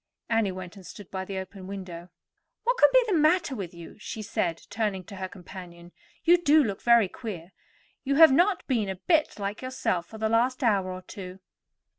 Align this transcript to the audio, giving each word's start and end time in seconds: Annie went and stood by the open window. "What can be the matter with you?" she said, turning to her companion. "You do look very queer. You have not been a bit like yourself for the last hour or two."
Annie 0.29 0.51
went 0.51 0.75
and 0.77 0.83
stood 0.83 1.11
by 1.11 1.25
the 1.25 1.37
open 1.37 1.67
window. 1.67 2.09
"What 2.63 2.77
can 2.79 2.89
be 2.91 3.03
the 3.05 3.13
matter 3.19 3.53
with 3.55 3.71
you?" 3.71 3.99
she 3.99 4.23
said, 4.23 4.63
turning 4.71 5.03
to 5.03 5.17
her 5.17 5.27
companion. 5.29 5.91
"You 6.23 6.37
do 6.41 6.63
look 6.63 6.81
very 6.81 7.07
queer. 7.07 7.51
You 8.03 8.15
have 8.15 8.31
not 8.31 8.65
been 8.65 8.89
a 8.89 8.95
bit 8.95 9.37
like 9.37 9.61
yourself 9.61 10.07
for 10.07 10.17
the 10.17 10.27
last 10.27 10.63
hour 10.63 10.91
or 10.91 11.03
two." 11.03 11.37